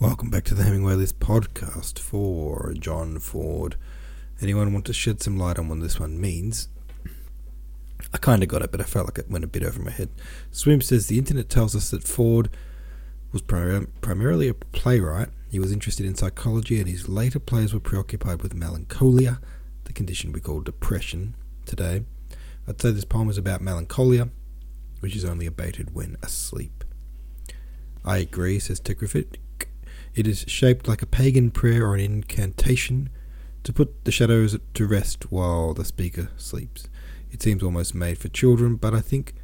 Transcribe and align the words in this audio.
Welcome 0.00 0.30
back 0.30 0.44
to 0.44 0.54
the 0.54 0.62
Hemingway 0.62 0.94
List 0.94 1.20
podcast 1.20 1.98
for 1.98 2.72
John 2.72 3.18
Ford. 3.18 3.76
Anyone 4.40 4.72
want 4.72 4.86
to 4.86 4.94
shed 4.94 5.20
some 5.20 5.36
light 5.36 5.58
on 5.58 5.68
what 5.68 5.82
this 5.82 6.00
one 6.00 6.18
means? 6.18 6.68
I 8.14 8.16
kind 8.16 8.42
of 8.42 8.48
got 8.48 8.62
it, 8.62 8.72
but 8.72 8.80
I 8.80 8.84
felt 8.84 9.04
like 9.04 9.18
it 9.18 9.30
went 9.30 9.44
a 9.44 9.46
bit 9.46 9.62
over 9.62 9.78
my 9.78 9.90
head. 9.90 10.08
Swim 10.50 10.80
says 10.80 11.08
the 11.08 11.18
internet 11.18 11.50
tells 11.50 11.76
us 11.76 11.90
that 11.90 12.08
Ford 12.08 12.48
was 13.30 13.42
prim- 13.42 13.92
primarily 14.00 14.48
a 14.48 14.54
playwright. 14.54 15.28
He 15.50 15.58
was 15.58 15.70
interested 15.70 16.06
in 16.06 16.14
psychology, 16.14 16.80
and 16.80 16.88
his 16.88 17.06
later 17.06 17.38
plays 17.38 17.74
were 17.74 17.78
preoccupied 17.78 18.40
with 18.40 18.54
melancholia, 18.54 19.38
the 19.84 19.92
condition 19.92 20.32
we 20.32 20.40
call 20.40 20.60
depression 20.60 21.34
today. 21.66 22.06
I'd 22.66 22.80
say 22.80 22.90
this 22.92 23.04
poem 23.04 23.28
is 23.28 23.36
about 23.36 23.60
melancholia, 23.60 24.30
which 25.00 25.14
is 25.14 25.26
only 25.26 25.44
abated 25.44 25.94
when 25.94 26.16
asleep. 26.22 26.84
I 28.02 28.16
agree, 28.16 28.58
says 28.60 28.80
Techrofit. 28.80 29.36
It 30.14 30.26
is 30.26 30.44
shaped 30.48 30.88
like 30.88 31.02
a 31.02 31.06
pagan 31.06 31.50
prayer 31.50 31.86
or 31.86 31.94
an 31.94 32.00
incantation 32.00 33.10
to 33.62 33.72
put 33.72 34.04
the 34.04 34.12
shadows 34.12 34.58
to 34.74 34.86
rest 34.86 35.30
while 35.30 35.74
the 35.74 35.84
speaker 35.84 36.30
sleeps. 36.36 36.88
It 37.30 37.42
seems 37.42 37.62
almost 37.62 37.94
made 37.94 38.18
for 38.18 38.28
children, 38.28 38.76
but 38.76 38.94
I 38.94 39.00
think 39.00 39.34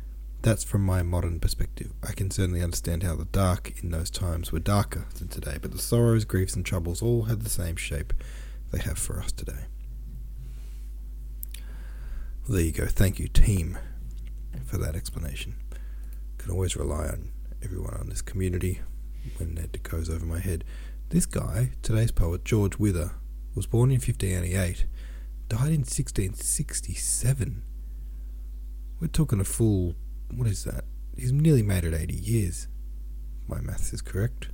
that's 0.43 0.65
from 0.65 0.85
my 0.85 1.03
modern 1.03 1.39
perspective. 1.39 1.93
I 2.03 2.13
can 2.13 2.31
certainly 2.31 2.63
understand 2.63 3.03
how 3.03 3.15
the 3.15 3.27
dark 3.27 3.83
in 3.83 3.91
those 3.91 4.11
times 4.11 4.51
were 4.51 4.59
darker 4.59 5.07
than 5.19 5.29
today, 5.29 5.59
but 5.61 5.73
the 5.73 5.79
sorrows, 5.79 6.25
griefs, 6.25 6.55
and 6.55 6.65
troubles 6.65 7.03
all 7.03 7.25
had 7.25 7.43
the 7.43 7.51
same 7.51 7.77
shape 7.77 8.13
they 8.73 8.79
have 8.79 8.99
for 8.99 9.21
us 9.21 9.33
today. 9.33 9.67
Well, 12.49 12.57
there 12.57 12.63
you 12.63 12.73
go. 12.73 12.87
Thank 12.87 13.19
you, 13.19 13.29
team, 13.29 13.79
for 14.65 14.79
that 14.79 14.97
explanation. 14.97 15.57
Can 16.39 16.51
always 16.51 16.77
rely 16.77 17.09
on 17.09 17.31
everyone 17.63 17.95
on 17.95 18.09
this 18.09 18.23
community 18.23 18.81
when 19.37 19.59
it 19.59 19.83
goes 19.83 20.11
over 20.11 20.25
my 20.25 20.39
head. 20.39 20.65
This 21.11 21.27
guy, 21.27 21.71
today's 21.83 22.11
poet, 22.11 22.45
George 22.45 22.79
Wither, 22.79 23.13
was 23.55 23.67
born 23.67 23.91
in 23.91 23.97
1588, 23.97 24.87
died 25.49 25.69
in 25.69 25.81
1667. 25.81 27.63
We're 29.01 29.07
talking 29.09 29.41
a 29.41 29.45
full, 29.45 29.95
what 30.35 30.49
is 30.49 30.65
that? 30.65 30.85
He's 31.17 31.33
nearly 31.33 31.63
made 31.63 31.85
it 31.85 31.95
80 31.95 32.15
years. 32.15 32.69
My 33.49 33.61
maths 33.61 33.93
is 33.93 34.03
correct. 34.03 34.49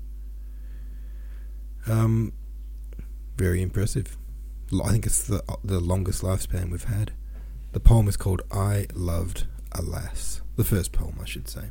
Um, 1.87 2.33
very 3.37 3.63
impressive. 3.63 4.17
I 4.85 4.91
think 4.91 5.05
it's 5.05 5.23
the 5.25 5.43
the 5.65 5.81
longest 5.81 6.23
lifespan 6.23 6.71
we've 6.71 6.85
had. 6.85 7.13
The 7.73 7.81
poem 7.81 8.09
is 8.09 8.17
called 8.17 8.43
"I 8.51 8.87
Loved 8.95 9.47
Alas." 9.73 10.41
The 10.57 10.65
first 10.65 10.93
poem, 10.93 11.19
I 11.21 11.25
should 11.25 11.49
say. 11.49 11.71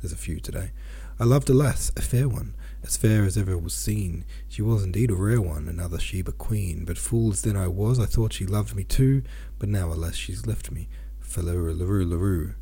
There's 0.00 0.12
a 0.12 0.16
few 0.16 0.38
today. 0.40 0.70
I 1.18 1.24
loved 1.24 1.50
alas, 1.50 1.90
a 1.96 2.02
fair 2.02 2.28
one, 2.28 2.54
as 2.84 2.96
fair 2.96 3.24
as 3.24 3.36
ever 3.36 3.58
was 3.58 3.74
seen. 3.74 4.24
She 4.48 4.62
was 4.62 4.84
indeed 4.84 5.10
a 5.10 5.16
rare 5.16 5.40
one, 5.40 5.66
another 5.66 5.98
Sheba 5.98 6.32
queen. 6.32 6.84
But 6.84 6.98
fool 6.98 7.32
as 7.32 7.42
then 7.42 7.56
I 7.56 7.66
was, 7.66 7.98
I 7.98 8.06
thought 8.06 8.32
she 8.32 8.46
loved 8.46 8.76
me 8.76 8.84
too. 8.84 9.22
But 9.58 9.68
now, 9.68 9.92
alas, 9.92 10.14
she's 10.14 10.46
left 10.46 10.70
me. 10.70 10.88
Fallow 11.18 11.56
laroo 11.56 12.06
laroo. 12.06 12.54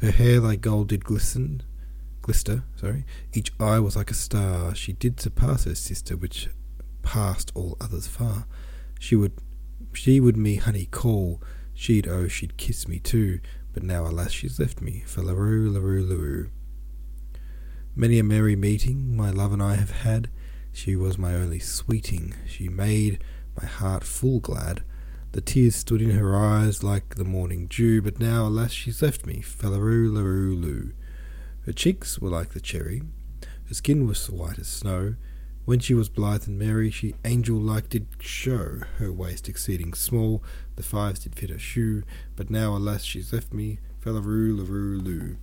Her 0.00 0.10
hair 0.10 0.40
like 0.40 0.60
gold 0.60 0.88
did 0.88 1.04
glisten, 1.04 1.62
glister, 2.20 2.64
sorry. 2.76 3.06
Each 3.32 3.50
eye 3.58 3.78
was 3.78 3.96
like 3.96 4.10
a 4.10 4.14
star. 4.14 4.74
She 4.74 4.92
did 4.92 5.18
surpass 5.18 5.64
her 5.64 5.74
sister, 5.74 6.16
which 6.16 6.50
passed 7.02 7.52
all 7.54 7.78
others 7.80 8.06
far. 8.06 8.46
She 9.00 9.16
would, 9.16 9.32
she 9.94 10.20
would 10.20 10.36
me 10.36 10.56
honey 10.56 10.86
call. 10.86 11.40
She'd 11.72 12.06
oh, 12.06 12.28
she'd 12.28 12.56
kiss 12.58 12.86
me 12.86 12.98
too. 12.98 13.40
But 13.74 13.82
now, 13.82 14.06
alas, 14.06 14.30
she's 14.30 14.60
left 14.60 14.80
me. 14.80 15.02
Fallaroo 15.04 15.68
laroo 15.68 16.08
laroo. 16.08 16.48
Many 17.96 18.18
a 18.20 18.24
merry 18.24 18.56
meeting 18.56 19.16
my 19.16 19.30
love 19.30 19.52
and 19.52 19.62
I 19.62 19.74
have 19.74 19.90
had. 19.90 20.30
She 20.72 20.96
was 20.96 21.18
my 21.18 21.34
only 21.34 21.58
sweeting. 21.58 22.34
She 22.46 22.68
made 22.68 23.22
my 23.60 23.66
heart 23.66 24.04
full 24.04 24.40
glad. 24.40 24.82
The 25.32 25.40
tears 25.40 25.74
stood 25.74 26.00
in 26.00 26.12
her 26.12 26.36
eyes 26.36 26.84
like 26.84 27.16
the 27.16 27.24
morning 27.24 27.66
dew, 27.66 28.00
but 28.00 28.20
now, 28.20 28.46
alas, 28.46 28.70
she's 28.70 29.02
left 29.02 29.26
me. 29.26 29.42
Fallaroo, 29.42 30.08
laroo, 30.10 30.60
loo. 30.60 30.92
Her 31.66 31.72
cheeks 31.72 32.20
were 32.20 32.30
like 32.30 32.50
the 32.50 32.60
cherry. 32.60 33.02
Her 33.66 33.74
skin 33.74 34.06
was 34.06 34.30
white 34.30 34.60
as 34.60 34.68
snow. 34.68 35.16
When 35.64 35.78
she 35.78 35.94
was 35.94 36.10
blithe 36.10 36.46
and 36.46 36.58
merry, 36.58 36.90
she 36.90 37.14
angel 37.24 37.58
like 37.58 37.88
did 37.88 38.06
show. 38.20 38.80
Her 38.98 39.10
waist 39.10 39.48
exceeding 39.48 39.94
small, 39.94 40.42
the 40.76 40.82
fives 40.82 41.20
did 41.20 41.34
fit 41.34 41.48
her 41.48 41.58
shoe. 41.58 42.02
But 42.36 42.50
now, 42.50 42.76
alas, 42.76 43.02
she's 43.02 43.32
left 43.32 43.52
me. 43.52 43.78
Fallaroo, 44.04 44.54
laroo, 44.54 45.02
loo. 45.02 45.38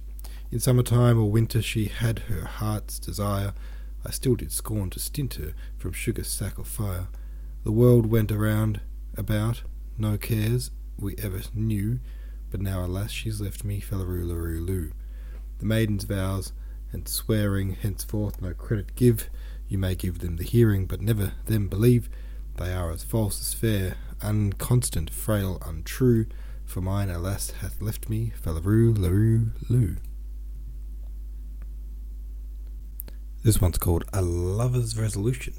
In 0.52 0.60
summertime 0.60 1.18
or 1.18 1.32
winter 1.32 1.62
she 1.62 1.86
had 1.86 2.20
her 2.20 2.46
heart's 2.46 3.00
desire. 3.00 3.54
I 4.06 4.12
still 4.12 4.36
did 4.36 4.52
scorn 4.52 4.92
to 4.92 5.00
stint 5.00 5.36
her 5.36 5.54
from 5.78 5.94
sugar 5.94 6.24
sack 6.24 6.60
or 6.60 6.66
fire. 6.66 7.08
The 7.64 7.72
world 7.72 8.06
went 8.06 8.32
around 8.32 8.82
about, 9.16 9.64
no 9.98 10.18
cares 10.18 10.72
we 11.00 11.16
ever 11.18 11.42
knew, 11.56 12.00
but 12.52 12.62
now 12.62 12.86
alas 12.86 13.12
she's 13.12 13.42
left 13.42 13.64
me, 13.64 13.80
fellaroo 13.82 14.26
laroo 14.26 14.66
loo. 14.66 14.92
The 15.60 15.66
maiden's 15.66 16.04
vows 16.04 16.54
and 16.92 17.08
swearing 17.08 17.76
henceforth 17.76 18.42
no 18.42 18.54
credit 18.54 18.96
give. 18.96 19.30
You 19.72 19.78
may 19.78 19.96
give 19.96 20.20
them 20.20 20.36
the 20.36 20.44
hearing, 20.44 20.86
but 20.86 21.00
never 21.00 21.32
them 21.46 21.70
believe. 21.70 22.10
They 22.58 22.74
are 22.74 22.92
as 22.92 23.06
false 23.06 23.40
as 23.40 23.54
fair, 23.54 23.96
unconstant, 24.22 25.10
frail, 25.10 25.60
untrue. 25.66 26.26
For 26.66 26.82
mine, 26.82 27.10
alas, 27.10 27.52
hath 27.52 27.82
left 27.82 28.10
me, 28.10 28.34
fellaroo 28.38 28.94
laroo 28.94 29.52
loo. 29.70 29.96
This 33.46 33.62
one's 33.62 33.78
called 33.78 34.04
A 34.12 34.22
Lover's 34.22 34.98
Resolution. 34.98 35.54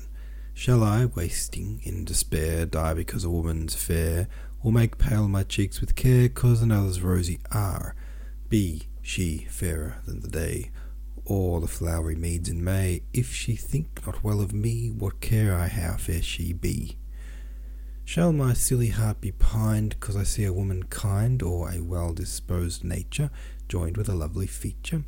Shall 0.52 0.84
I, 0.84 1.06
wasting 1.06 1.80
in 1.82 2.04
despair, 2.04 2.66
die 2.66 2.92
because 2.92 3.24
a 3.24 3.30
woman's 3.30 3.74
fair, 3.74 4.28
or 4.62 4.72
make 4.72 4.98
pale 4.98 5.26
my 5.26 5.42
cheeks 5.42 5.80
with 5.80 5.96
care, 5.96 6.28
cause 6.28 6.60
another's 6.60 7.00
rosy 7.00 7.40
are? 7.50 7.96
Be 8.50 8.88
she 9.00 9.46
fairer 9.48 10.02
than 10.04 10.20
the 10.20 10.28
day, 10.28 10.70
or 11.24 11.60
the 11.60 11.68
flowery 11.68 12.16
meads 12.16 12.48
in 12.48 12.62
May, 12.62 13.02
if 13.12 13.32
she 13.32 13.54
think 13.54 14.04
not 14.04 14.24
well 14.24 14.40
of 14.40 14.52
me, 14.52 14.90
what 14.90 15.20
care 15.20 15.54
I 15.54 15.68
how 15.68 15.96
fair 15.96 16.22
she 16.22 16.52
be? 16.52 16.98
Shall 18.04 18.32
my 18.32 18.52
silly 18.52 18.88
heart 18.88 19.20
be 19.20 19.32
pined, 19.32 20.00
cause 20.00 20.16
I 20.16 20.24
see 20.24 20.44
a 20.44 20.52
woman 20.52 20.84
kind, 20.84 21.42
or 21.42 21.70
a 21.70 21.80
well 21.80 22.12
disposed 22.12 22.82
nature, 22.84 23.30
joined 23.68 23.96
with 23.96 24.08
a 24.08 24.14
lovely 24.14 24.46
feature? 24.48 25.04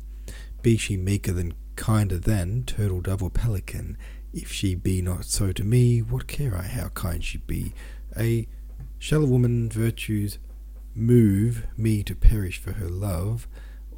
Be 0.61 0.77
she 0.77 0.97
meeker 0.97 1.33
than 1.33 1.53
kinder 1.75 2.17
than 2.17 2.63
turtle 2.63 3.01
dove 3.01 3.21
or 3.21 3.29
pelican. 3.29 3.97
If 4.33 4.51
she 4.51 4.75
be 4.75 5.01
not 5.01 5.25
so 5.25 5.51
to 5.51 5.63
me, 5.63 6.01
what 6.01 6.27
care 6.27 6.55
I 6.55 6.63
how 6.63 6.89
kind 6.89 7.23
she 7.23 7.37
be? 7.39 7.73
A 8.17 8.47
shall 8.97 9.23
a 9.23 9.27
woman 9.27 9.69
virtues 9.69 10.39
move 10.95 11.67
me 11.77 12.01
to 12.03 12.15
perish 12.15 12.57
for 12.57 12.73
her 12.73 12.89
love, 12.89 13.47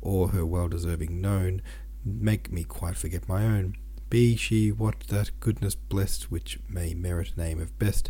or 0.02 0.30
her 0.30 0.46
well 0.46 0.68
deserving 0.68 1.22
known, 1.22 1.62
make 2.08 2.52
me 2.52 2.64
quite 2.64 2.96
forget 2.96 3.28
my 3.28 3.46
own? 3.46 3.76
Be 4.10 4.36
she 4.36 4.72
what 4.72 5.02
that 5.10 5.32
goodness 5.40 5.76
blessed 5.76 6.32
which 6.32 6.60
may 6.70 6.94
merit 6.94 7.38
name 7.38 7.60
of 7.60 7.78
best, 7.78 8.10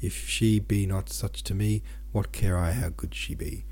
if 0.00 0.28
she 0.28 0.58
be 0.58 0.86
not 0.86 1.08
such 1.08 1.42
to 1.44 1.54
me, 1.54 1.82
what 2.12 2.32
care 2.32 2.56
I 2.56 2.72
how 2.72 2.90
good 2.90 3.14
she 3.14 3.34
be? 3.34 3.64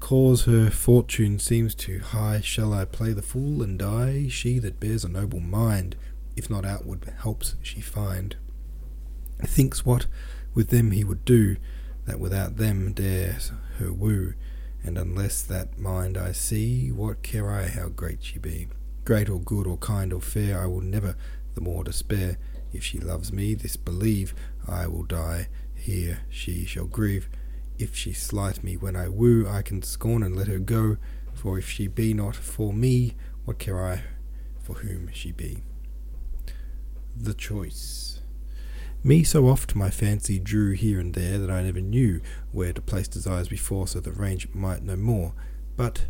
Cause 0.00 0.44
her 0.44 0.70
fortune 0.70 1.38
seems 1.38 1.74
too 1.74 1.98
high. 1.98 2.40
Shall 2.40 2.72
I 2.72 2.84
play 2.84 3.12
the 3.12 3.22
fool 3.22 3.62
and 3.62 3.78
die? 3.78 4.28
She 4.28 4.58
that 4.60 4.80
bears 4.80 5.04
a 5.04 5.08
noble 5.08 5.40
mind, 5.40 5.96
if 6.36 6.48
not 6.48 6.64
outward 6.64 7.12
helps 7.22 7.56
she 7.62 7.80
find. 7.80 8.36
Thinks 9.42 9.84
what 9.84 10.06
with 10.54 10.70
them 10.70 10.92
he 10.92 11.04
would 11.04 11.24
do, 11.24 11.56
that 12.06 12.20
without 12.20 12.56
them 12.56 12.92
dares 12.92 13.52
her 13.78 13.92
woo. 13.92 14.34
And 14.84 14.96
unless 14.96 15.42
that 15.42 15.78
mind 15.78 16.16
I 16.16 16.32
see, 16.32 16.90
what 16.90 17.22
care 17.22 17.50
I 17.50 17.68
how 17.68 17.88
great 17.88 18.22
she 18.22 18.38
be? 18.38 18.68
Great 19.04 19.28
or 19.28 19.40
good 19.40 19.66
or 19.66 19.76
kind 19.78 20.12
or 20.12 20.20
fair, 20.20 20.60
I 20.60 20.66
will 20.66 20.80
never 20.80 21.16
the 21.54 21.60
more 21.60 21.84
despair. 21.84 22.38
If 22.72 22.84
she 22.84 22.98
loves 22.98 23.32
me, 23.32 23.54
this 23.54 23.76
believe, 23.76 24.34
I 24.66 24.86
will 24.86 25.04
die, 25.04 25.48
here 25.74 26.20
she 26.28 26.64
shall 26.64 26.86
grieve. 26.86 27.28
If 27.78 27.94
she 27.94 28.12
slight 28.12 28.62
me 28.62 28.76
when 28.76 28.96
I 28.96 29.08
woo, 29.08 29.46
I 29.48 29.62
can 29.62 29.82
scorn 29.82 30.22
and 30.22 30.36
let 30.36 30.48
her 30.48 30.58
go. 30.58 30.98
For 31.34 31.58
if 31.58 31.68
she 31.70 31.86
be 31.86 32.14
not 32.14 32.36
for 32.36 32.72
me, 32.72 33.14
what 33.44 33.58
care 33.58 33.84
I 33.84 34.02
for 34.60 34.74
whom 34.74 35.10
she 35.12 35.32
be? 35.32 35.62
The 37.16 37.34
choice. 37.34 38.17
Me 39.04 39.22
so 39.22 39.46
oft 39.46 39.76
my 39.76 39.90
fancy 39.90 40.40
drew 40.40 40.72
here 40.72 40.98
and 40.98 41.14
there 41.14 41.38
that 41.38 41.50
I 41.50 41.62
never 41.62 41.80
knew 41.80 42.20
where 42.50 42.72
to 42.72 42.82
place 42.82 43.06
desires 43.06 43.48
before, 43.48 43.86
so 43.86 44.00
that 44.00 44.12
range 44.12 44.48
might 44.52 44.82
no 44.82 44.96
more. 44.96 45.34
But 45.76 46.06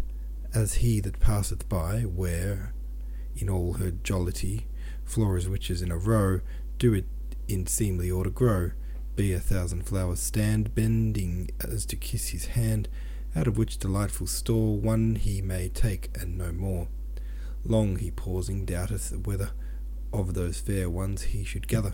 as 0.54 0.76
he 0.76 0.98
that 1.00 1.20
passeth 1.20 1.68
by, 1.68 2.00
where 2.00 2.72
in 3.36 3.50
all 3.50 3.74
her 3.74 3.90
jollity 3.90 4.66
Flora's 5.04 5.48
witches 5.48 5.82
in 5.82 5.92
a 5.92 5.98
row 5.98 6.40
do 6.78 6.94
it 6.94 7.04
in 7.46 7.66
seemly 7.66 8.10
order 8.10 8.30
grow, 8.30 8.70
be 9.16 9.34
a 9.34 9.40
thousand 9.40 9.82
flowers 9.82 10.20
stand, 10.20 10.74
bending 10.74 11.50
as 11.60 11.84
to 11.86 11.96
kiss 11.96 12.28
his 12.28 12.46
hand, 12.46 12.88
out 13.36 13.46
of 13.46 13.58
which 13.58 13.76
delightful 13.76 14.26
store 14.26 14.78
one 14.78 15.16
he 15.16 15.42
may 15.42 15.68
take 15.68 16.08
and 16.18 16.38
no 16.38 16.52
more. 16.52 16.88
Long 17.64 17.96
he 17.96 18.10
pausing 18.10 18.64
doubteth 18.64 19.14
whether 19.26 19.50
of 20.10 20.32
those 20.32 20.58
fair 20.58 20.88
ones 20.88 21.22
he 21.22 21.44
should 21.44 21.68
gather. 21.68 21.92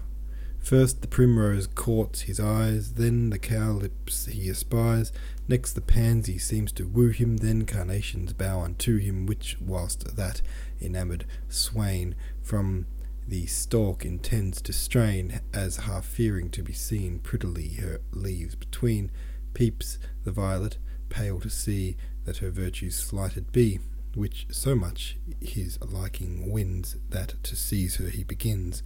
First 0.65 1.03
the 1.03 1.09
primrose 1.09 1.67
courts 1.67 2.23
his 2.23 2.41
eyes, 2.41 2.95
then 2.95 3.29
the 3.29 3.39
cowslips 3.39 4.25
he 4.25 4.49
espies, 4.49 5.13
next 5.47 5.75
the 5.75 5.83
pansy 5.83 6.39
seems 6.39 6.73
to 6.73 6.89
woo 6.89 7.11
him, 7.11 7.37
then 7.37 7.67
carnations 7.67 8.33
bow 8.33 8.63
unto 8.63 8.97
him, 8.97 9.27
which, 9.27 9.59
whilst 9.61 10.17
that 10.17 10.41
enamoured 10.81 11.27
swain 11.51 12.15
from 12.43 12.87
the 13.29 13.45
stalk 13.45 14.07
intends 14.07 14.63
to 14.63 14.73
strain, 14.73 15.39
as 15.53 15.77
half 15.77 16.07
fearing 16.07 16.49
to 16.49 16.63
be 16.63 16.73
seen 16.73 17.19
prettily 17.19 17.75
her 17.75 18.01
leaves 18.13 18.55
between, 18.55 19.11
peeps 19.53 19.99
the 20.25 20.33
violet, 20.33 20.79
pale 21.11 21.41
to 21.41 21.51
see 21.51 21.95
that 22.25 22.39
her 22.39 22.51
virtues 22.51 22.97
slighted 22.97 23.53
be, 23.53 23.81
which 24.15 24.47
so 24.51 24.75
much 24.75 25.19
his 25.43 25.79
liking 25.83 26.51
wins 26.51 26.97
that 27.11 27.35
to 27.43 27.55
seize 27.55 27.97
her 27.97 28.09
he 28.09 28.25
begins. 28.25 28.83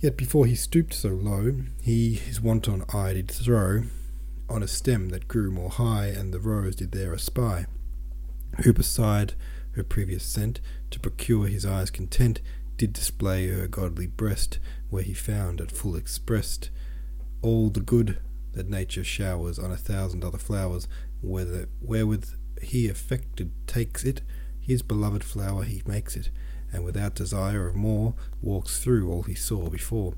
Yet 0.00 0.16
before 0.16 0.46
he 0.46 0.54
stooped 0.54 0.94
so 0.94 1.10
low, 1.10 1.56
he 1.82 2.14
his 2.14 2.40
wanton 2.40 2.84
eye 2.92 3.12
did 3.12 3.30
throw 3.30 3.82
on 4.48 4.62
a 4.62 4.68
stem 4.68 5.10
that 5.10 5.28
grew 5.28 5.50
more 5.50 5.68
high, 5.68 6.06
and 6.06 6.32
the 6.32 6.40
rose 6.40 6.74
did 6.74 6.92
there 6.92 7.14
espy, 7.14 7.66
who 8.64 8.72
beside 8.72 9.34
her 9.72 9.84
previous 9.84 10.24
scent, 10.24 10.60
to 10.90 10.98
procure 10.98 11.46
his 11.46 11.66
eye's 11.66 11.90
content, 11.90 12.40
did 12.78 12.94
display 12.94 13.48
her 13.48 13.68
godly 13.68 14.06
breast, 14.06 14.58
where 14.88 15.02
he 15.02 15.12
found 15.12 15.60
at 15.60 15.70
full 15.70 15.94
expressed 15.94 16.70
all 17.42 17.68
the 17.68 17.80
good 17.80 18.18
that 18.52 18.68
nature 18.68 19.04
showers 19.04 19.58
on 19.58 19.70
a 19.70 19.76
thousand 19.76 20.24
other 20.24 20.38
flowers, 20.38 20.88
whether, 21.20 21.68
wherewith 21.82 22.30
he 22.62 22.88
affected 22.88 23.52
takes 23.66 24.02
it, 24.04 24.22
his 24.58 24.80
beloved 24.80 25.22
flower 25.22 25.62
he 25.62 25.82
makes 25.86 26.16
it, 26.16 26.30
and 26.72 26.84
without 26.84 27.14
desire 27.14 27.66
of 27.68 27.74
more 27.74 28.14
walks 28.40 28.82
through 28.82 29.10
all 29.10 29.22
he 29.22 29.34
saw 29.34 29.68
before. 29.68 30.14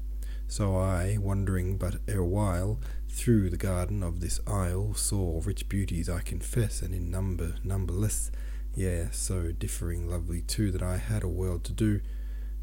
So 0.48 0.76
I, 0.76 1.16
wandering 1.18 1.78
but 1.78 1.96
erewhile 2.06 2.78
through 3.08 3.50
the 3.50 3.56
garden 3.56 4.02
of 4.02 4.20
this 4.20 4.40
isle, 4.46 4.94
saw 4.94 5.40
rich 5.44 5.68
beauties, 5.68 6.08
I 6.08 6.20
confess, 6.20 6.82
and 6.82 6.94
in 6.94 7.10
number 7.10 7.54
numberless, 7.64 8.30
yea, 8.74 9.08
so 9.12 9.52
differing 9.52 10.08
lovely 10.08 10.42
too, 10.42 10.70
that 10.72 10.82
I 10.82 10.98
had 10.98 11.22
a 11.22 11.28
world 11.28 11.64
to 11.64 11.72
do 11.72 12.00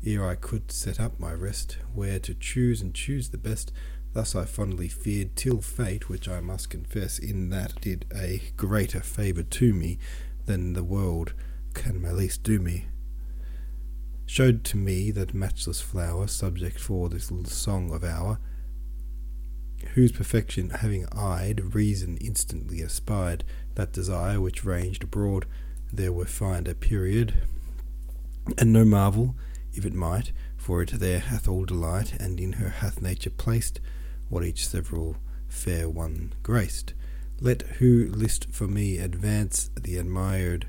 ere 0.05 0.25
I 0.25 0.35
could 0.35 0.71
set 0.71 0.99
up 0.99 1.19
my 1.19 1.33
rest, 1.33 1.77
where 1.93 2.19
to 2.19 2.33
choose 2.33 2.81
and 2.81 2.93
choose 2.93 3.29
the 3.29 3.37
best. 3.37 3.71
Thus 4.13 4.35
I 4.35 4.45
fondly 4.45 4.87
feared 4.87 5.35
till 5.35 5.61
fate, 5.61 6.09
which 6.09 6.27
I 6.27 6.39
must 6.39 6.69
confess 6.69 7.19
in 7.19 7.49
that 7.49 7.79
did 7.81 8.05
a 8.15 8.41
greater 8.57 9.01
favour 9.01 9.43
to 9.43 9.73
me 9.73 9.99
than 10.45 10.73
the 10.73 10.83
world 10.83 11.33
can 11.73 12.01
my 12.01 12.11
least 12.11 12.43
do 12.43 12.59
me, 12.59 12.87
showed 14.29 14.63
to 14.63 14.77
me 14.77 15.09
that 15.09 15.33
matchless 15.33 15.81
flower, 15.81 16.27
subject 16.27 16.79
for 16.79 17.09
this 17.09 17.31
little 17.31 17.49
song 17.49 17.91
of 17.91 18.03
our, 18.03 18.39
whose 19.95 20.11
perfection 20.11 20.69
having 20.69 21.03
eyed, 21.11 21.73
reason 21.73 22.15
instantly 22.17 22.83
espied, 22.83 23.43
that 23.73 23.91
desire 23.91 24.39
which 24.39 24.63
ranged 24.63 25.03
abroad, 25.03 25.47
there 25.91 26.13
were 26.13 26.25
find 26.25 26.67
a 26.67 26.75
period, 26.75 27.33
and 28.59 28.71
no 28.71 28.85
marvel 28.85 29.33
if 29.73 29.83
it 29.83 29.95
might, 29.95 30.31
for 30.55 30.83
it 30.83 30.91
there 30.99 31.19
hath 31.19 31.47
all 31.47 31.65
delight, 31.65 32.13
and 32.19 32.39
in 32.39 32.53
her 32.53 32.69
hath 32.69 33.01
nature 33.01 33.31
placed 33.31 33.79
what 34.29 34.45
each 34.45 34.67
several 34.67 35.17
fair 35.47 35.89
one 35.89 36.33
graced. 36.43 36.93
Let 37.41 37.63
who 37.79 38.07
list 38.11 38.45
for 38.51 38.67
me 38.67 38.99
advance 38.99 39.71
the 39.75 39.97
admired 39.97 40.67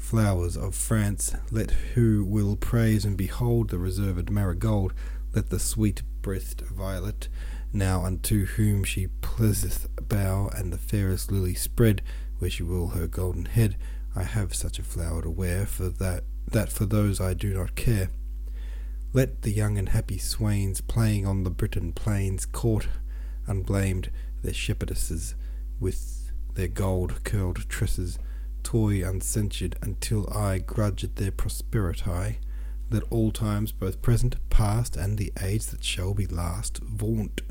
flowers 0.00 0.56
of 0.56 0.74
France, 0.74 1.34
let 1.52 1.70
who 1.94 2.24
will 2.24 2.56
praise 2.56 3.04
and 3.04 3.16
behold 3.16 3.68
the 3.68 3.78
reserved 3.78 4.30
marigold, 4.30 4.92
let 5.34 5.50
the 5.50 5.58
sweet 5.60 6.02
breathed 6.22 6.62
violet, 6.62 7.28
now 7.72 8.04
unto 8.04 8.46
whom 8.46 8.82
she 8.82 9.06
pleaseth 9.20 9.88
bow, 10.08 10.50
and 10.56 10.72
the 10.72 10.78
fairest 10.78 11.30
lily 11.30 11.54
spread, 11.54 12.02
where 12.38 12.50
she 12.50 12.62
will 12.62 12.88
her 12.88 13.06
golden 13.06 13.44
head. 13.44 13.76
I 14.16 14.24
have 14.24 14.54
such 14.54 14.78
a 14.78 14.82
flower 14.82 15.22
to 15.22 15.30
wear, 15.30 15.66
for 15.66 15.88
that 15.88 16.24
that 16.48 16.72
for 16.72 16.86
those 16.86 17.20
I 17.20 17.34
do 17.34 17.54
not 17.54 17.76
care. 17.76 18.10
Let 19.12 19.42
the 19.42 19.52
young 19.52 19.78
and 19.78 19.90
happy 19.90 20.18
swains 20.18 20.80
playing 20.80 21.26
on 21.26 21.44
the 21.44 21.50
Britain 21.50 21.92
plains 21.92 22.46
court 22.46 22.88
unblamed 23.46 24.10
their 24.42 24.52
shepherdesses 24.52 25.34
with 25.78 26.32
their 26.54 26.68
gold 26.68 27.22
curled 27.22 27.68
tresses, 27.68 28.18
toy 28.70 29.02
uncensured 29.02 29.74
until 29.82 30.32
I 30.32 30.58
grudge 30.58 31.02
at 31.02 31.16
their 31.16 31.32
prosperity. 31.32 32.38
Let 32.88 33.02
all 33.10 33.32
times, 33.32 33.72
both 33.72 34.00
present, 34.00 34.36
past, 34.48 34.94
and 34.94 35.18
the 35.18 35.32
age 35.42 35.66
that 35.66 35.82
shall 35.82 36.14
be 36.14 36.28
last, 36.28 36.78
vaunt 36.78 37.42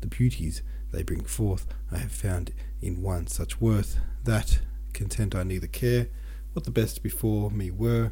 the 0.00 0.08
beauties 0.08 0.62
they 0.90 1.04
bring 1.04 1.22
forth. 1.22 1.68
I 1.92 1.98
have 1.98 2.10
found 2.10 2.52
in 2.82 3.02
one 3.02 3.28
such 3.28 3.60
worth 3.60 4.00
that, 4.24 4.58
content 4.92 5.36
I 5.36 5.44
neither 5.44 5.68
care 5.68 6.08
what 6.54 6.64
the 6.64 6.72
best 6.72 7.04
before 7.04 7.52
me 7.52 7.70
were, 7.70 8.10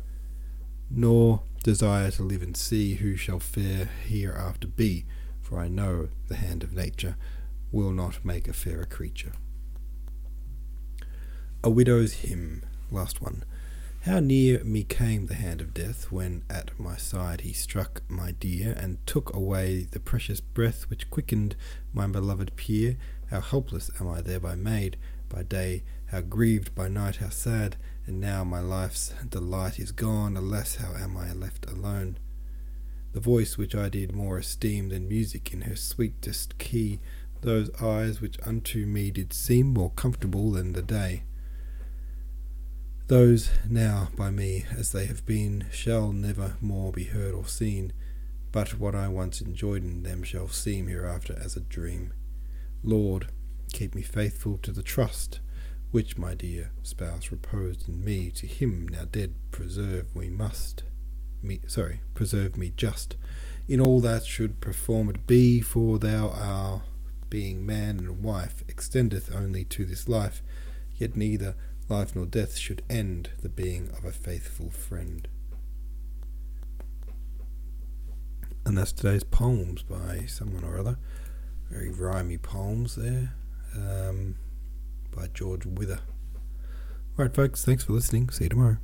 nor 0.89 1.43
desire 1.65 2.13
to 2.13 2.23
live 2.23 2.43
and 2.43 2.57
see 2.57 2.95
who 2.95 3.17
shall 3.17 3.41
fair 3.41 3.87
hereafter 4.07 4.69
be, 4.69 5.05
for 5.41 5.59
I 5.59 5.67
know 5.67 6.11
the 6.29 6.37
hand 6.37 6.63
of 6.63 6.73
nature 6.73 7.17
will 7.73 7.91
not 7.91 8.25
make 8.25 8.47
a 8.47 8.53
fairer 8.53 8.85
creature. 8.85 9.33
A 11.65 11.71
widow's 11.71 12.15
hymn, 12.15 12.65
last 12.91 13.23
one. 13.23 13.45
How 14.01 14.19
near 14.19 14.65
me 14.65 14.83
came 14.83 15.27
the 15.27 15.35
hand 15.35 15.61
of 15.61 15.73
death 15.73 16.11
when 16.11 16.43
at 16.51 16.73
my 16.77 16.97
side 16.97 17.43
he 17.43 17.53
struck 17.53 18.03
my 18.09 18.33
dear 18.33 18.73
and 18.73 18.99
took 19.07 19.33
away 19.33 19.87
the 19.89 20.01
precious 20.01 20.41
breath 20.41 20.91
which 20.91 21.09
quickened 21.09 21.55
my 21.93 22.09
beloved 22.09 22.57
peer. 22.57 22.97
How 23.31 23.41
helpless 23.41 23.93
am 24.01 24.09
I 24.09 24.23
thereby 24.23 24.57
made 24.57 24.97
by 25.29 25.45
day, 25.45 25.85
how 26.07 26.23
grieved 26.23 26.75
by 26.75 26.89
night, 26.89 27.19
how 27.19 27.29
sad 27.29 27.77
and 28.09 28.21
now 28.21 28.43
my 28.43 28.59
life's 28.59 29.15
delight 29.29 29.79
is 29.79 29.93
gone, 29.93 30.37
alas, 30.37 30.75
how 30.75 30.95
am 30.97 31.17
I 31.17 31.33
left 31.33 31.71
alone? 31.71 32.19
The 33.13 33.21
voice 33.21 33.57
which 33.57 33.77
I 33.77 33.89
did 33.89 34.17
more 34.17 34.39
esteem 34.39 34.89
than 34.89 35.09
music 35.09 35.53
in 35.53 35.61
her 35.61 35.77
sweetest 35.77 36.59
key, 36.59 36.99
those 37.43 37.71
eyes 37.81 38.21
which 38.21 38.37
unto 38.45 38.85
me 38.85 39.13
did 39.13 39.33
seem 39.33 39.69
more 39.69 39.91
comfortable 39.91 40.51
than 40.51 40.73
the 40.73 40.83
day. 40.83 41.23
Those 43.13 43.51
now 43.69 44.09
by 44.17 44.31
me 44.31 44.65
as 44.75 44.93
they 44.93 45.05
have 45.05 45.27
been 45.27 45.67
shall 45.71 46.15
never 46.15 46.57
more 46.63 46.91
be 46.93 47.05
heard 47.05 47.35
or 47.35 47.47
seen, 47.47 47.93
but 48.53 48.79
what 48.79 48.95
I 48.95 49.09
once 49.09 49.43
enjoyed 49.43 49.83
in 49.83 50.03
them 50.03 50.23
shall 50.23 50.49
seem 50.49 50.87
hereafter 50.87 51.39
as 51.39 51.55
a 51.55 51.61
dream. 51.61 52.15
Lord, 52.83 53.27
keep 53.71 53.95
me 53.95 54.01
faithful 54.01 54.57
to 54.63 54.73
the 54.73 54.83
trust 54.83 55.41
which 55.91 56.17
my 56.17 56.33
dear 56.33 56.71
spouse 56.83 57.31
reposed 57.31 57.87
in 57.87 58.03
me, 58.03 58.31
to 58.31 58.47
him 58.47 58.89
now 58.89 59.05
dead 59.05 59.35
preserve 59.51 60.17
we 60.17 60.31
must. 60.31 60.85
Me, 61.43 61.61
sorry, 61.67 62.01
preserve 62.15 62.57
me 62.57 62.73
just 62.75 63.17
in 63.69 63.79
all 63.79 64.01
that 64.01 64.25
should 64.25 64.63
performed 64.63 65.27
be, 65.27 65.61
for 65.61 65.99
thou 65.99 66.31
our 66.31 66.83
being 67.29 67.67
man 67.67 67.99
and 67.99 68.23
wife 68.23 68.65
extendeth 68.69 69.31
only 69.37 69.67
to 69.67 69.85
this 69.85 70.09
life, 70.09 70.43
yet 70.97 71.15
neither 71.15 71.55
life 71.89 72.15
nor 72.15 72.27
death 72.27 72.57
should 72.57 72.83
end 72.89 73.31
the 73.43 73.49
being 73.49 73.91
of 73.97 74.05
a 74.05 74.13
faithful 74.13 74.71
friend. 74.71 75.29
And 78.65 78.79
that's 78.79 78.93
today's 78.93 79.25
poems 79.25 79.83
by 79.83 80.25
someone 80.27 80.65
or 80.65 80.79
other. 80.79 80.99
Very 81.71 81.91
rhymy 81.91 82.39
poems 82.39 82.95
there. 82.95 83.35
Um, 83.75 84.37
by 85.15 85.29
George 85.35 85.67
Wither. 85.67 86.01
Alright, 87.19 87.35
folks, 87.35 87.65
thanks 87.65 87.85
for 87.85 87.93
listening. 87.93 88.31
See 88.31 88.45
you 88.45 88.51
tomorrow. 88.51 88.79